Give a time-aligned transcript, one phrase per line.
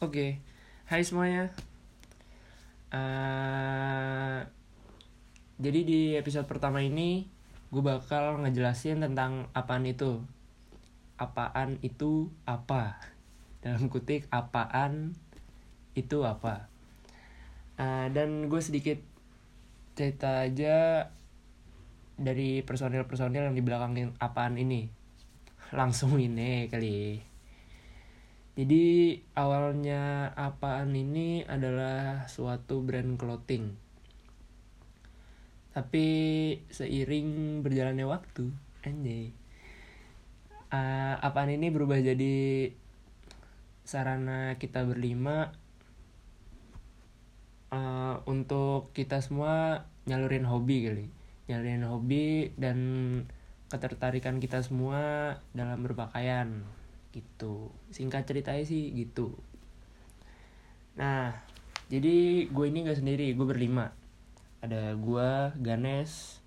[0.00, 0.40] Oke,
[0.88, 1.52] hai semuanya.
[2.88, 4.40] Uh,
[5.60, 7.28] jadi di episode pertama ini
[7.68, 10.24] gue bakal ngejelasin tentang apaan itu.
[11.20, 12.96] Apaan itu apa?
[13.60, 15.12] Dalam kutik apaan
[15.92, 16.72] itu apa?
[17.76, 18.96] Uh, dan gue sedikit
[20.00, 21.12] cerita aja
[22.16, 24.88] dari personil-personil yang di belakang apaan ini.
[25.76, 27.29] Langsung ini kali.
[28.60, 33.72] Jadi awalnya apaan ini adalah suatu brand clothing.
[35.72, 36.06] Tapi
[36.68, 38.52] seiring berjalannya waktu,
[38.84, 39.32] anjay.
[40.68, 42.68] Uh, apaan ini berubah jadi
[43.80, 45.56] sarana kita berlima
[47.72, 51.06] uh, untuk kita semua nyalurin hobi kali.
[51.48, 52.78] Nyalurin hobi dan
[53.72, 56.60] ketertarikan kita semua dalam berpakaian
[57.10, 57.74] gitu.
[57.90, 59.34] Singkat ceritanya sih gitu.
[60.98, 61.34] Nah
[61.90, 63.94] jadi gue ini gak sendiri gue berlima.
[64.62, 66.42] Ada gue Ganes.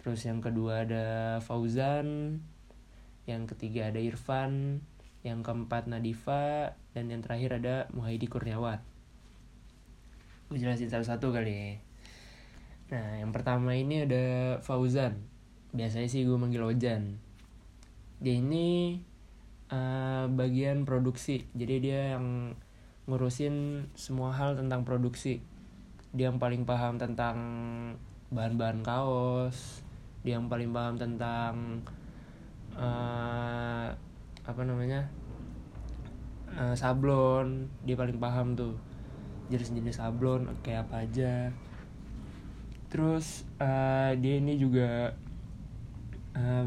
[0.00, 2.40] Terus yang kedua ada Fauzan.
[3.28, 4.84] Yang ketiga ada Irfan.
[5.26, 6.72] Yang keempat Nadifa.
[6.96, 8.98] Dan yang terakhir ada Muhaidi Kurniawan
[10.48, 11.52] gue jelasin satu-satu kali.
[11.52, 11.68] Ya
[12.88, 15.20] nah yang pertama ini ada Fauzan.
[15.76, 17.20] Biasanya sih gue manggil Ojan.
[18.24, 18.96] Dia ini
[19.72, 21.48] uh, bagian produksi.
[21.56, 22.56] Jadi dia yang
[23.08, 25.40] ngurusin semua hal tentang produksi.
[26.12, 27.36] Dia yang paling paham tentang
[28.28, 29.80] bahan-bahan kaos
[30.28, 31.80] dia yang paling paham tentang
[32.76, 33.88] uh,
[34.44, 35.08] apa namanya
[36.52, 38.74] uh, sablon dia paling paham tuh.
[39.48, 41.34] Jenis-jenis sablon kayak apa aja.
[42.92, 45.16] Terus uh, dia ini juga
[46.36, 46.64] uh,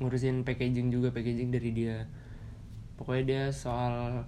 [0.00, 2.08] ngurusin packaging juga packaging dari dia
[2.96, 4.24] pokoknya dia soal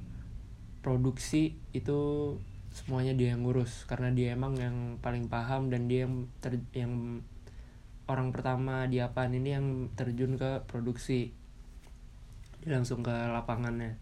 [0.85, 2.33] produksi itu
[2.73, 3.85] semuanya dia yang ngurus.
[3.89, 7.25] Karena dia emang yang paling paham dan dia yang ter, yang
[8.09, 9.67] orang pertama di apaan ini yang
[9.99, 11.35] terjun ke produksi.
[12.63, 13.99] Dia langsung ke lapangannya.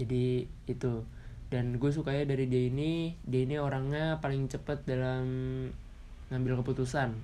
[0.00, 1.04] Jadi itu.
[1.48, 5.24] Dan gue sukanya dari dia ini dia ini orangnya paling cepet dalam
[6.28, 7.16] ngambil keputusan.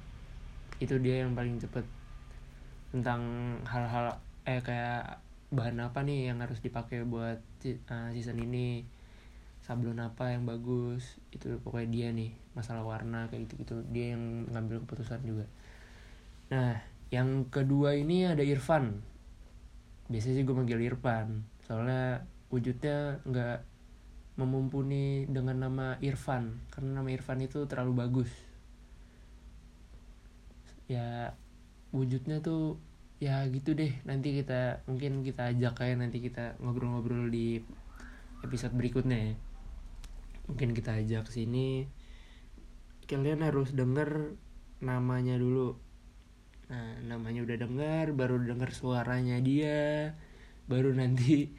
[0.81, 1.84] Itu dia yang paling cepet.
[2.94, 3.21] Tentang
[3.67, 5.24] hal-hal eh kayak
[5.55, 8.85] bahan apa nih yang harus dipakai buat uh, season ini?
[9.65, 11.17] Sablon apa yang bagus?
[11.33, 15.47] Itu pokoknya dia nih masalah warna kayak gitu gitu dia yang ngambil keputusan juga.
[16.53, 16.79] Nah
[17.09, 19.01] yang kedua ini ada Irfan.
[20.11, 21.47] Biasanya sih gue manggil Irfan.
[21.65, 23.59] Soalnya wujudnya nggak
[24.37, 26.61] memumpuni dengan nama Irfan.
[26.69, 28.31] Karena nama Irfan itu terlalu bagus.
[30.91, 31.33] Ya
[31.95, 32.77] wujudnya tuh
[33.23, 33.93] ya gitu deh.
[34.07, 37.63] Nanti kita mungkin kita ajak kayak nanti kita ngobrol-ngobrol di
[38.43, 39.35] episode berikutnya ya.
[40.51, 41.89] Mungkin kita ajak sini.
[43.05, 44.37] Kalian harus denger
[44.81, 45.77] namanya dulu.
[46.69, 50.13] Nah namanya udah denger baru denger suaranya dia.
[50.69, 51.53] Baru nanti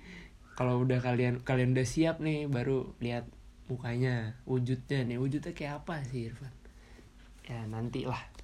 [0.58, 3.30] kalau udah kalian kalian udah siap nih baru lihat
[3.70, 5.18] mukanya wujudnya nih.
[5.18, 6.54] Wujudnya kayak apa sih Irfan?
[7.46, 8.35] Ya nanti lah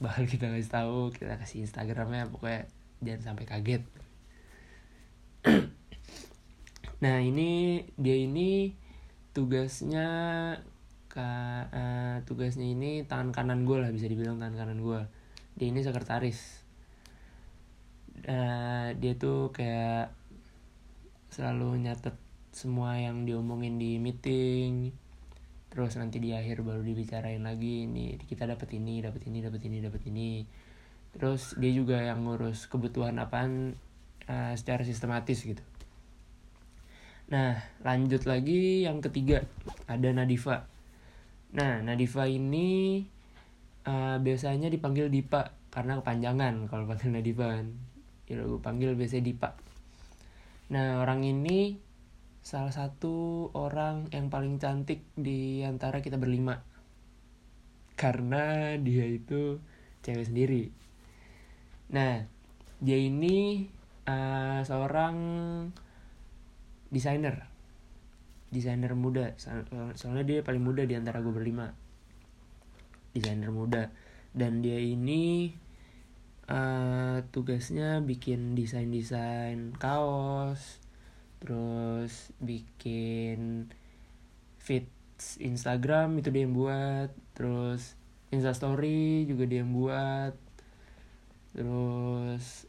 [0.00, 2.66] bakal kita kasih tahu kita kasih instagramnya pokoknya
[3.04, 3.82] jangan sampai kaget.
[7.00, 8.76] Nah ini dia ini
[9.32, 10.08] tugasnya
[11.08, 15.00] ka, uh, tugasnya ini tangan kanan gue lah bisa dibilang tangan kanan gue
[15.56, 16.60] dia ini sekretaris.
[18.20, 20.12] Uh, dia tuh kayak
[21.32, 22.20] selalu nyatet
[22.52, 24.92] semua yang diomongin di meeting
[25.70, 29.76] terus nanti di akhir baru dibicarain lagi ini kita dapat ini dapat ini dapat ini
[29.78, 30.30] dapat ini.
[31.10, 33.74] Terus dia juga yang ngurus kebutuhan apaan
[34.30, 35.62] uh, secara sistematis gitu.
[37.30, 39.46] Nah lanjut lagi yang ketiga
[39.86, 40.66] ada Nadifa.
[41.54, 43.02] Nah Nadifa ini
[43.86, 47.66] uh, biasanya dipanggil Dipa karena kepanjangan kalau panggil Nadifa kan.
[48.26, 49.54] Ya gue panggil biasanya Dipa.
[50.70, 51.89] Nah orang ini
[52.40, 56.64] salah satu orang yang paling cantik di antara kita berlima.
[57.94, 59.60] Karena dia itu
[60.00, 60.72] cewek sendiri.
[61.92, 62.24] Nah
[62.80, 63.68] dia ini
[64.08, 65.16] uh, seorang
[66.88, 67.44] desainer.
[68.50, 69.36] Desainer muda.
[69.94, 71.70] Soalnya dia paling muda di antara gue berlima.
[73.12, 73.92] Desainer muda.
[74.32, 75.52] Dan dia ini
[76.50, 80.82] uh, tugasnya bikin desain desain kaos
[81.40, 83.72] terus bikin
[84.60, 84.86] feed
[85.40, 87.10] Instagram itu dia yang buat.
[87.36, 87.96] Terus
[88.32, 90.34] Instastory juga dia yang buat.
[91.56, 92.68] Terus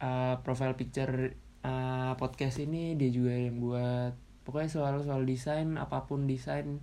[0.00, 4.14] uh, profile picture uh, podcast ini dia juga yang buat.
[4.46, 6.82] Pokoknya soal soal desain apa pun desain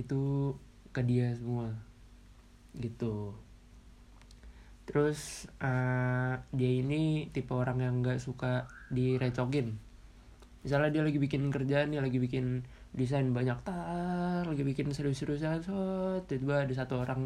[0.00, 0.54] itu
[0.92, 1.72] ke dia semua.
[2.76, 3.32] Gitu.
[4.84, 9.83] Terus uh, dia ini tipe orang yang nggak suka direcokin
[10.64, 12.64] misalnya dia lagi bikin kerjaan dia lagi bikin
[12.96, 15.76] desain banyak tar lagi bikin serius-seriusan so
[16.24, 17.20] tiba-tiba ada satu orang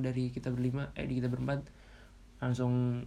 [0.00, 1.66] dari kita berlima eh di kita berempat
[2.38, 3.02] langsung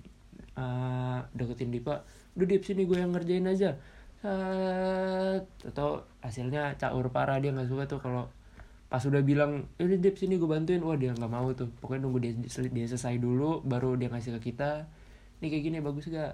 [0.60, 2.04] uh, deketin Dipa
[2.38, 3.74] udah Dip sini gue yang ngerjain aja.
[4.18, 5.46] Set.
[5.62, 8.30] atau hasilnya caur parah dia nggak suka tuh kalau
[8.90, 10.82] pas udah bilang ini Dip sini gue bantuin.
[10.86, 11.70] Wah dia nggak mau tuh.
[11.82, 14.86] Pokoknya nunggu dia dia selesai dulu baru dia ngasih ke kita
[15.38, 16.34] ini kayak gini bagus gak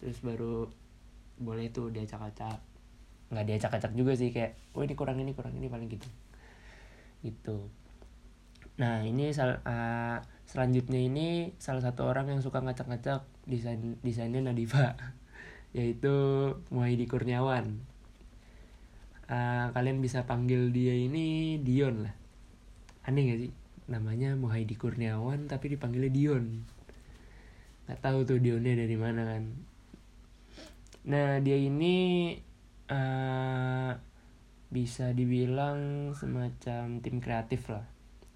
[0.00, 0.68] terus baru
[1.38, 2.58] boleh tuh dia acak-acak
[3.28, 6.08] nggak dia acak-acak juga sih kayak oh ini kurang ini kurang ini paling gitu.
[7.20, 7.58] Gitu.
[8.78, 14.96] Nah ini sal uh, selanjutnya ini salah satu orang yang suka ngacak-ngacak desain desainnya Nadifa
[15.76, 16.14] yaitu
[16.72, 17.84] Muhaidi Kurniawan.
[19.28, 22.14] Uh, kalian bisa panggil dia ini Dion lah.
[23.04, 23.52] Aneh gak sih?
[23.92, 26.64] Namanya Muhaidi Kurniawan tapi dipanggilnya Dion.
[27.84, 29.42] Nggak tahu tuh Dionnya dari mana kan.
[31.08, 32.32] Nah dia ini
[32.88, 33.92] uh,
[34.68, 37.84] bisa dibilang semacam tim kreatif lah.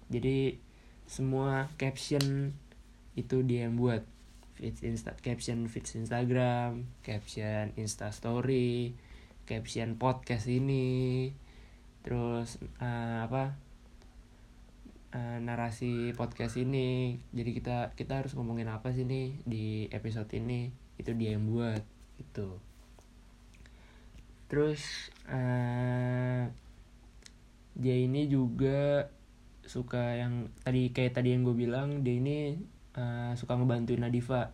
[0.09, 0.57] Jadi
[1.05, 2.53] semua caption
[3.13, 4.05] itu dia yang buat.
[4.53, 8.93] Feeds insta caption feeds Instagram caption Insta Story
[9.49, 11.33] caption podcast ini.
[12.05, 13.57] Terus uh, apa
[15.17, 17.17] uh, narasi podcast ini.
[17.33, 20.69] Jadi kita kita harus ngomongin apa sih nih di episode ini?
[21.01, 21.81] Itu dia yang buat
[22.21, 22.72] itu
[24.53, 26.45] terus uh,
[27.73, 29.09] dia ini juga
[29.65, 32.61] suka yang tadi kayak tadi yang gue bilang dia ini
[32.97, 34.53] uh, suka ngebantuin Nadifa.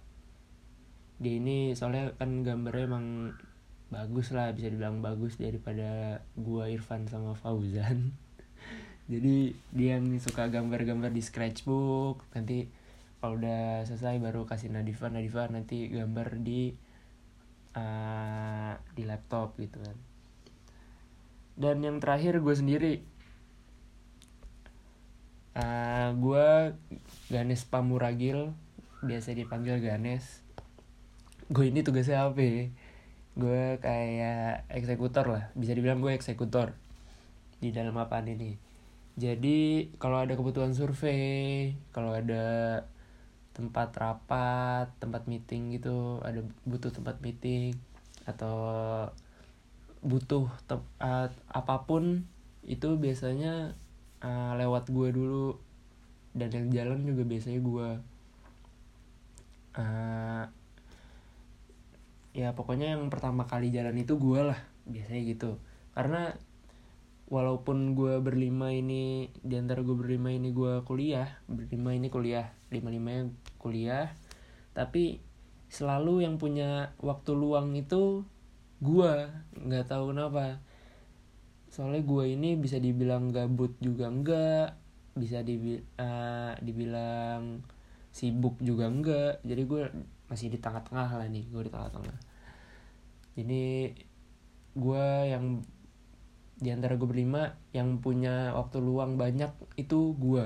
[1.19, 3.07] Dia ini soalnya kan gambarnya emang
[3.90, 8.16] bagus lah bisa dibilang bagus daripada gua Irfan sama Fauzan.
[9.12, 12.24] Jadi dia yang suka gambar-gambar di sketchbook.
[12.31, 12.69] Nanti
[13.19, 15.12] kalau udah selesai baru kasih Nadifa.
[15.12, 16.72] Nadifa nanti gambar di
[17.75, 18.19] uh,
[19.00, 19.98] di laptop gitu kan.
[21.56, 22.94] Dan yang terakhir gue sendiri.
[25.56, 26.48] Uh, eh, gue
[27.31, 28.51] Ganes Pamuragil
[29.00, 30.44] biasa dipanggil Ganes.
[31.48, 32.68] Gue ini tugasnya apa ya?
[33.40, 36.75] gue kayak eksekutor lah bisa dibilang gue eksekutor
[37.63, 38.60] di dalam apaan ini.
[39.19, 42.84] Jadi kalau ada kebutuhan survei kalau ada
[43.56, 47.75] tempat rapat tempat meeting gitu ada butuh tempat meeting
[48.30, 48.56] atau
[50.00, 52.24] butuh te uh, apa pun
[52.64, 53.74] itu biasanya
[54.22, 55.58] uh, lewat gue dulu.
[56.30, 57.90] Dan yang jalan juga biasanya gue
[59.81, 60.44] uh,
[62.38, 65.58] ya pokoknya yang pertama kali jalan itu gue lah biasanya gitu.
[65.98, 66.38] Karena
[67.30, 72.90] walaupun gue berlima ini di antara gue berlima ini gue kuliah berlima ini kuliah lima
[72.90, 73.30] limanya
[73.62, 74.10] kuliah
[74.74, 75.22] tapi
[75.69, 78.25] selalu yang punya waktu luang itu
[78.81, 79.13] gue
[79.56, 80.60] nggak tahu kenapa.
[81.69, 84.75] Soalnya gue ini bisa dibilang gabut juga enggak
[85.19, 87.60] bisa dibi uh, dibilang
[88.10, 89.81] sibuk juga enggak jadi gue
[90.31, 92.18] masih di tengah-tengah lah nih gue di tengah-tengah.
[93.38, 93.94] Jadi
[94.75, 95.62] gue yang
[96.60, 100.45] di antara gue berlima yang punya waktu luang banyak itu gue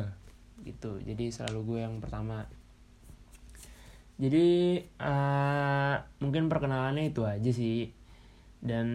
[0.63, 0.99] gitu.
[1.03, 2.47] Jadi selalu gue yang pertama
[4.23, 7.91] jadi uh, mungkin perkenalannya itu aja sih.
[8.63, 8.87] Dan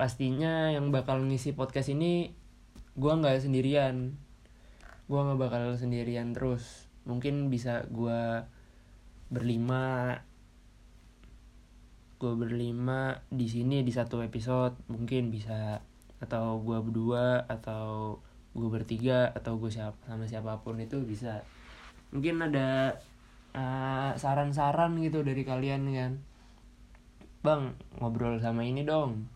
[0.00, 2.32] pastinya yang bakal ngisi podcast ini
[2.96, 4.16] gue nggak sendirian.
[5.12, 6.88] Gue nggak bakal sendirian terus.
[7.04, 8.48] Mungkin bisa gue
[9.28, 10.16] berlima.
[12.16, 15.84] Gue berlima di sini di satu episode mungkin bisa.
[16.16, 18.16] Atau gue berdua atau
[18.56, 21.44] gue bertiga atau gue siapa sama siapa pun itu bisa.
[22.08, 22.96] Mungkin ada
[23.54, 26.12] uh, saran-saran gitu dari kalian kan.
[27.40, 29.30] Bang ngobrol sama ini dong.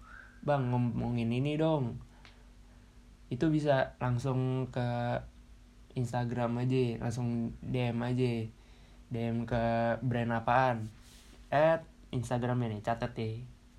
[0.44, 1.99] Bang ngomongin ini dong.
[3.33, 5.18] Itu bisa langsung ke
[5.94, 8.33] Instagram aja langsung DM aja.
[9.09, 9.64] DM ke
[10.02, 10.90] brand apaan?
[11.49, 13.30] At Instagramnya nih catat ya.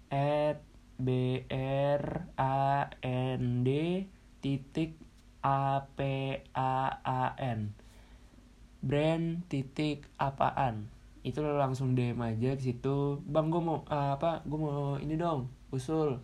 [0.10, 0.60] At
[0.96, 3.70] b r a n d
[4.40, 4.96] titik
[5.44, 6.00] a p
[6.56, 6.74] a
[7.04, 7.85] a n
[8.86, 10.86] brand titik apaan?
[11.26, 13.18] Itu langsung DM aja ke situ.
[13.26, 16.22] Bang gue mau uh, apa gue mau ini dong usul.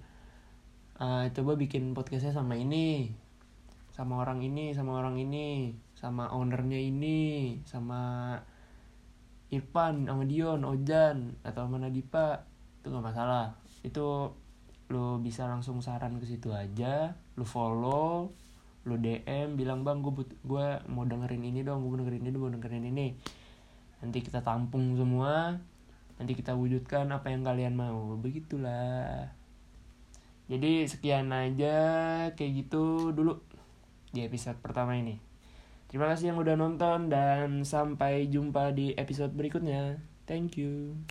[1.01, 3.09] Uh, coba bikin podcastnya sama ini
[3.89, 8.37] sama orang ini sama orang ini sama ownernya ini sama
[9.49, 12.45] Irfan sama Dion Ojan atau mana Dipa.
[12.79, 13.57] Itu nggak masalah.
[13.81, 14.37] Itu
[14.91, 18.35] lu bisa langsung saran ke situ aja lu follow
[18.81, 22.51] lu DM bilang bang gue gue mau dengerin ini dong gue mau dengerin ini mau
[22.51, 23.07] dengerin ini.
[24.01, 25.61] Nanti kita tampung semua
[26.21, 28.13] nanti kita wujudkan apa yang kalian mau.
[28.17, 29.33] Begitulah.
[30.51, 31.75] Jadi sekian aja
[32.35, 33.41] kayak gitu dulu
[34.11, 35.17] di episode pertama ini.
[35.87, 39.99] Terima kasih yang udah nonton dan sampai jumpa di episode berikutnya.
[40.27, 41.01] Thank you